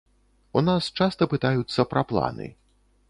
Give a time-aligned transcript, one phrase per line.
[0.61, 2.49] У нас часта пытаюцца пра планы.